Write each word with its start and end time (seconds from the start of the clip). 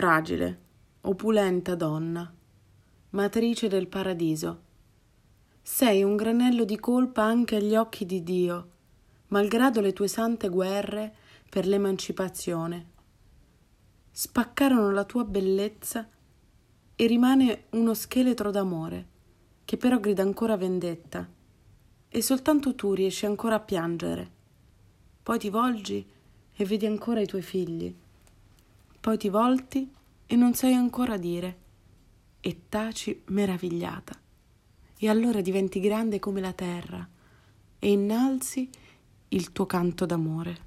fragile, 0.00 0.58
opulenta 1.02 1.74
donna, 1.74 2.32
matrice 3.10 3.68
del 3.68 3.86
paradiso. 3.86 4.62
Sei 5.60 6.02
un 6.02 6.16
granello 6.16 6.64
di 6.64 6.78
colpa 6.78 7.22
anche 7.24 7.56
agli 7.56 7.76
occhi 7.76 8.06
di 8.06 8.22
Dio, 8.22 8.70
malgrado 9.26 9.82
le 9.82 9.92
tue 9.92 10.08
sante 10.08 10.48
guerre 10.48 11.14
per 11.50 11.66
l'emancipazione. 11.66 12.86
Spaccarono 14.10 14.90
la 14.90 15.04
tua 15.04 15.26
bellezza 15.26 16.08
e 16.96 17.06
rimane 17.06 17.64
uno 17.72 17.92
scheletro 17.92 18.50
d'amore, 18.50 19.06
che 19.66 19.76
però 19.76 20.00
grida 20.00 20.22
ancora 20.22 20.56
vendetta, 20.56 21.28
e 22.08 22.22
soltanto 22.22 22.74
tu 22.74 22.94
riesci 22.94 23.26
ancora 23.26 23.56
a 23.56 23.60
piangere. 23.60 24.30
Poi 25.22 25.38
ti 25.38 25.50
volgi 25.50 26.10
e 26.54 26.64
vedi 26.64 26.86
ancora 26.86 27.20
i 27.20 27.26
tuoi 27.26 27.42
figli. 27.42 27.94
Poi 29.00 29.16
ti 29.16 29.30
volti 29.30 29.90
e 30.26 30.36
non 30.36 30.52
sai 30.52 30.74
ancora 30.74 31.16
dire, 31.16 31.58
e 32.40 32.62
taci 32.68 33.22
meravigliata. 33.26 34.18
E 34.98 35.08
allora 35.08 35.40
diventi 35.40 35.80
grande 35.80 36.18
come 36.18 36.40
la 36.40 36.52
terra 36.52 37.08
e 37.78 37.90
innalzi 37.90 38.68
il 39.28 39.52
tuo 39.52 39.64
canto 39.64 40.04
d'amore. 40.04 40.58